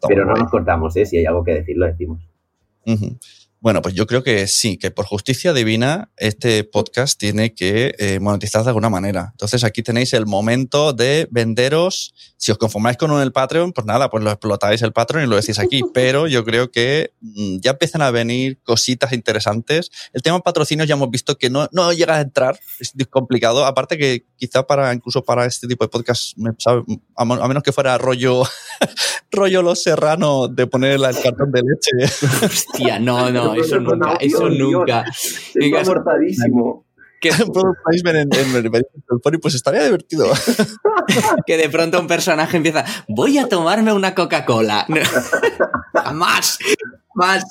[0.08, 1.06] pero no nos cortamos, ¿eh?
[1.06, 2.28] si hay algo que decir, lo decimos.
[2.86, 3.18] Uh -huh.
[3.62, 8.20] Bueno, pues yo creo que sí, que por justicia divina este podcast tiene que eh,
[8.20, 9.30] monetizar de alguna manera.
[9.34, 12.12] Entonces aquí tenéis el momento de venderos.
[12.38, 15.28] Si os conformáis con un el Patreon, pues nada, pues lo explotáis el Patreon y
[15.28, 15.84] lo decís aquí.
[15.94, 19.92] Pero yo creo que mmm, ya empiezan a venir cositas interesantes.
[20.12, 23.68] El tema patrocinios ya hemos visto que no, no llega a entrar, es complicado.
[23.68, 26.82] Aparte que quizá para incluso para este tipo de podcast, ¿sabe?
[27.16, 28.42] a, menos que fuera rollo,
[29.32, 32.12] rollo Los Serrano de poner el cartón de leche.
[32.44, 35.06] Hostia, no, no eso nunca, eso nunca.
[37.22, 40.26] Está product placement en, en, en pues estaría divertido.
[41.46, 44.88] que de pronto un personaje empieza, voy a tomarme una Coca-Cola.
[45.94, 46.58] Jamás,
[47.14, 47.44] más.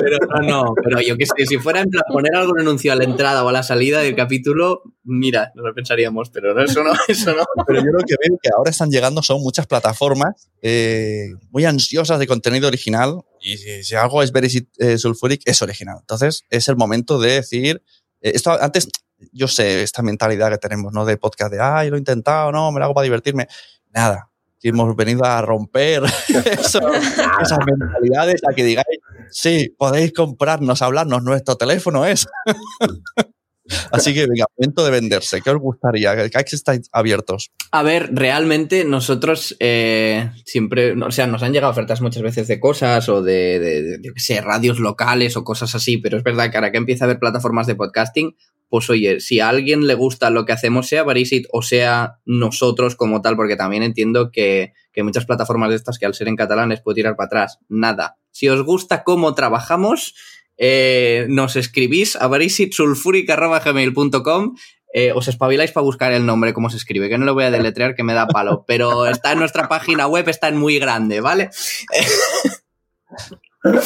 [0.00, 2.96] Pero no, no, pero yo que sé, si fuera en plan poner algún anuncio a
[2.96, 6.82] la entrada o a la salida del capítulo, mira, no lo pensaríamos, pero no, eso
[6.82, 7.44] no, eso no.
[7.66, 12.18] Pero yo lo que veo que ahora están llegando son muchas plataformas eh, muy ansiosas
[12.18, 15.98] de contenido original y si, si algo es Very eh, Sulfuric es original.
[16.00, 17.82] Entonces es el momento de decir,
[18.20, 18.88] eh, esto antes,
[19.32, 21.04] yo sé esta mentalidad que tenemos, ¿no?
[21.04, 23.46] De podcast de, ay, lo he intentado, no, me lo hago para divertirme.
[23.90, 26.80] Nada, que hemos venido a romper eso,
[27.42, 28.98] esas mentalidades, a que digáis,
[29.30, 32.26] sí, podéis comprarnos, hablarnos, nuestro teléfono es.
[33.90, 35.40] Así que venga, momento de venderse.
[35.40, 36.28] ¿Qué os gustaría?
[36.30, 37.50] ¿Qué estáis abiertos?
[37.72, 42.60] A ver, realmente nosotros eh, siempre, o sea, nos han llegado ofertas muchas veces de
[42.60, 46.50] cosas o de, de, yo qué sé, radios locales o cosas así, pero es verdad
[46.50, 48.36] que ahora que empieza a haber plataformas de podcasting,
[48.68, 52.96] pues oye, si a alguien le gusta lo que hacemos, sea Barisit o sea nosotros
[52.96, 56.36] como tal, porque también entiendo que, que muchas plataformas de estas que al ser en
[56.36, 57.58] catalán les puedo tirar para atrás.
[57.68, 58.16] Nada.
[58.32, 60.14] Si os gusta cómo trabajamos,
[60.58, 64.54] eh, nos escribís a barisitsulfuric.gmail.com
[64.98, 67.50] eh, os espabiláis para buscar el nombre, cómo se escribe, que no lo voy a
[67.50, 71.20] deletrear, que me da palo, pero está en nuestra página web, está en muy grande,
[71.20, 71.50] ¿vale?
[73.62, 73.82] Pero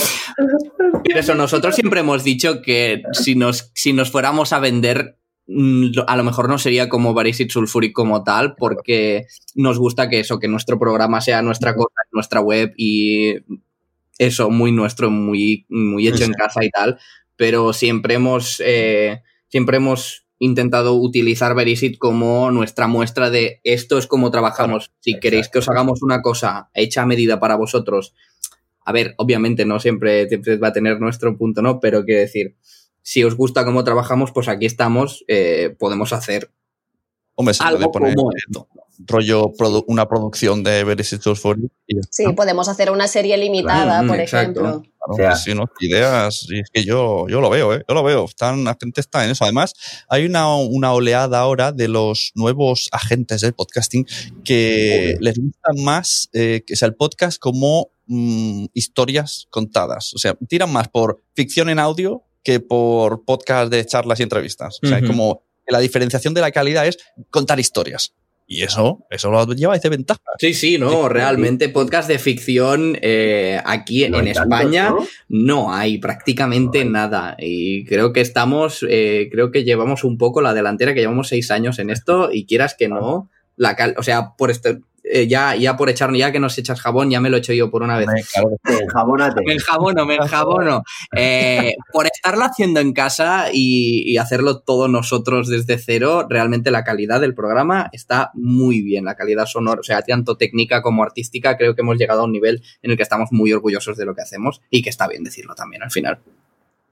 [1.18, 6.16] eso, nosotros siempre hemos dicho que si nos, si nos fuéramos a vender, mm, a
[6.16, 10.46] lo mejor no sería como Barisit Sulfuric como tal, porque nos gusta que eso, que
[10.46, 13.34] nuestro programa sea nuestra cosa, nuestra web y
[14.20, 16.98] eso, muy nuestro, muy, muy hecho en casa y tal,
[17.36, 24.06] pero siempre hemos, eh, siempre hemos intentado utilizar Verisit como nuestra muestra de esto es
[24.06, 24.92] como trabajamos.
[25.00, 28.14] Si queréis que os hagamos una cosa hecha a medida para vosotros,
[28.84, 31.80] a ver, obviamente no siempre, siempre va a tener nuestro punto, ¿no?
[31.80, 32.56] Pero quiero decir,
[33.00, 36.50] si os gusta cómo trabajamos, pues aquí estamos, eh, podemos hacer
[37.36, 42.02] Hombre, se algo puede poner como rollo produ una producción de Verisit Sulfuric y ya
[42.10, 44.60] Sí, podemos hacer una serie limitada, Mm, por exacto.
[44.60, 44.82] ejemplo.
[45.16, 45.64] Claro, sí, ¿no?
[45.80, 47.82] Ideas, y es que yo, yo lo veo, ¿eh?
[47.88, 48.26] Yo lo veo.
[48.26, 49.44] Están, la gente está en eso.
[49.44, 49.72] Además,
[50.08, 54.06] hay una, una oleada ahora de los nuevos agentes del podcasting
[54.44, 60.12] que les gusta más eh, que sea el podcast como mm, historias contadas.
[60.14, 64.78] O sea, tiran más por ficción en audio que por podcast de charlas y entrevistas.
[64.82, 66.98] O sea, es como que la diferenciación de la calidad es
[67.30, 68.14] contar historias.
[68.52, 70.20] Y eso, eso lo lleva de ventaja.
[70.40, 75.06] Sí, sí, no, realmente podcast de ficción eh, aquí No en tantos, España ¿no?
[75.28, 75.72] ¿no?
[75.72, 80.94] hay prácticamente nada y creo que estamos, eh, creo que llevamos un poco la delantera,
[80.94, 84.50] que llevamos seis años en esto y quieras que no, la cal o sea, por
[84.50, 84.80] este,
[85.12, 87.52] eh, ya, ya por echar, ya que nos echas jabón, ya me lo he hecho
[87.52, 88.08] yo por una vez.
[88.64, 89.42] Enjabónate.
[89.44, 90.82] Me enjabono, me enjabono.
[91.16, 96.84] Eh, por estarlo haciendo en casa y, y hacerlo todos nosotros desde cero, realmente la
[96.84, 99.04] calidad del programa está muy bien.
[99.04, 102.32] La calidad sonora, o sea, tanto técnica como artística, creo que hemos llegado a un
[102.32, 105.24] nivel en el que estamos muy orgullosos de lo que hacemos y que está bien
[105.24, 106.20] decirlo también al final.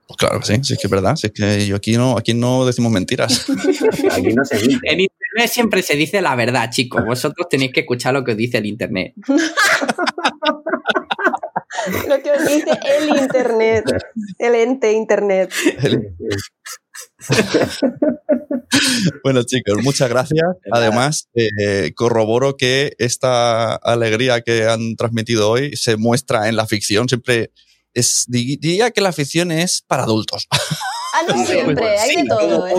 [0.09, 1.15] Pues claro que sí, sí es que es verdad.
[1.15, 3.45] Sí es que yo aquí no, aquí no decimos mentiras.
[4.11, 4.79] Aquí no se dice.
[4.81, 7.05] En internet siempre se dice la verdad, chicos.
[7.05, 9.13] Vosotros tenéis que escuchar lo que os dice el internet.
[12.09, 13.85] Lo que os dice el Internet,
[14.37, 15.53] el ente Internet.
[19.23, 20.45] Bueno, chicos, muchas gracias.
[20.71, 27.09] Además, eh, corroboro que esta alegría que han transmitido hoy se muestra en la ficción.
[27.09, 27.51] Siempre
[27.93, 30.47] es, di- diría que la ficción es para adultos.
[30.51, 32.73] Ah, no siempre, hay de todo, ¿eh?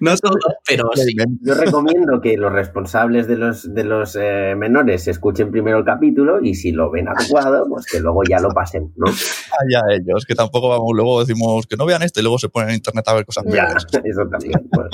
[0.00, 0.34] No todo,
[0.66, 1.14] pero sí.
[1.40, 6.40] Yo recomiendo que los responsables de los, de los eh, menores escuchen primero el capítulo
[6.42, 9.06] y si lo ven adecuado, pues que luego ya lo pasen, ¿no?
[9.08, 12.70] Allá ellos, que tampoco vamos, luego decimos que no vean esto y luego se ponen
[12.70, 13.68] en internet a ver cosas Ya,
[14.04, 14.68] eso también.
[14.72, 14.90] bueno.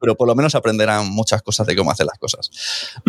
[0.00, 2.50] Pero por lo menos aprenderán muchas cosas de cómo hacer las cosas.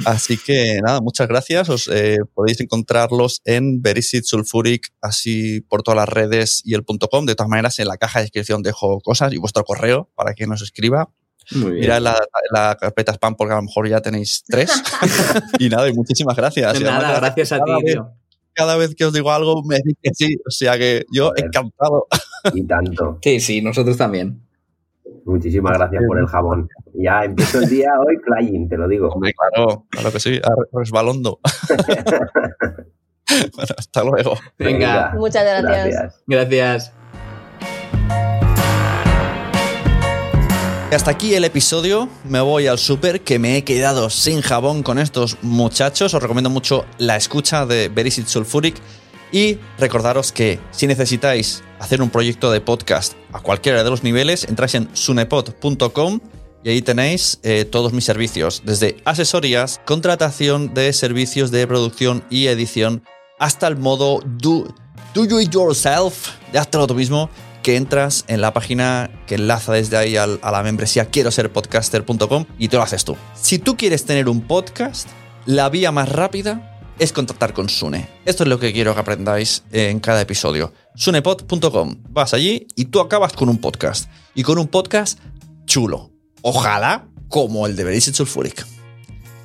[0.06, 1.70] Así que nada, muchas gracias.
[1.70, 7.08] Os eh, podéis encontrarlos en Verisit Sulfuric, así por todas las redes y el punto
[7.08, 7.26] .com.
[7.26, 10.48] De todas maneras, en la caja de descripción dejo cosas y vuestro correo para que
[10.48, 11.10] nos escriba.
[11.52, 11.82] Muy bien.
[11.82, 12.18] Mirad la,
[12.52, 14.72] la carpeta spam porque a lo mejor ya tenéis tres.
[15.60, 16.80] y nada, y muchísimas gracias.
[16.80, 18.10] Y Nada, además, gracias a ti, cada vez- tío.
[18.54, 20.36] Cada vez que os digo algo me decís que sí.
[20.46, 22.08] O sea que yo encantado.
[22.54, 23.18] Y tanto.
[23.22, 24.42] Sí, sí, nosotros también.
[25.26, 26.70] Muchísimas gracias por el jabón.
[26.94, 29.18] Ya empiezo el día hoy flying, te lo digo.
[29.20, 30.40] Claro, claro que sí.
[30.74, 31.40] Resbalondo.
[33.56, 34.38] bueno, hasta luego.
[34.58, 35.14] Venga.
[35.16, 36.24] Muchas gracias.
[36.28, 36.94] Gracias.
[40.96, 42.10] Hasta aquí el episodio.
[42.24, 46.14] Me voy al súper que me he quedado sin jabón con estos muchachos.
[46.14, 48.76] Os recomiendo mucho la escucha de Verisit Sulfuric.
[49.32, 54.46] Y recordaros que si necesitáis hacer un proyecto de podcast a cualquiera de los niveles,
[54.46, 56.20] entráis en sunepod.com
[56.64, 62.48] y ahí tenéis eh, todos mis servicios, desde asesorías, contratación de servicios de producción y
[62.48, 63.04] edición,
[63.38, 64.74] hasta el modo do,
[65.14, 67.30] do you it yourself, de hazlo tú mismo,
[67.70, 72.46] que entras en la página que enlaza desde ahí a la membresía quiero ser podcaster.com
[72.58, 73.16] y te lo haces tú.
[73.40, 75.08] Si tú quieres tener un podcast,
[75.46, 78.10] la vía más rápida es contactar con Sune.
[78.26, 80.74] Esto es lo que quiero que aprendáis en cada episodio.
[80.96, 81.98] Sunepod.com.
[82.10, 84.10] Vas allí y tú acabas con un podcast.
[84.34, 85.20] Y con un podcast
[85.66, 86.10] chulo.
[86.42, 88.66] Ojalá como el de Berisit Sulfuric.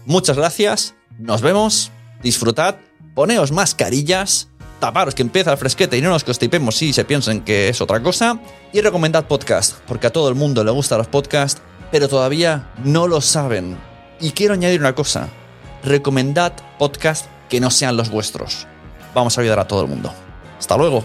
[0.07, 0.95] Muchas gracias.
[1.19, 1.93] Nos vemos.
[2.23, 2.77] Disfrutad.
[3.15, 4.49] Poneos mascarillas.
[4.81, 8.03] Taparos que empieza el fresquete y no nos constipemos si se piensan que es otra
[8.03, 8.39] cosa.
[8.73, 13.07] Y recomendad podcast, porque a todo el mundo le gustan los podcasts, pero todavía no
[13.07, 13.79] lo saben.
[14.21, 15.29] Y quiero añadir una cosa.
[15.83, 18.67] Recomendad podcasts que no sean los vuestros.
[19.15, 20.13] Vamos a ayudar a todo el mundo.
[20.59, 21.05] Hasta luego.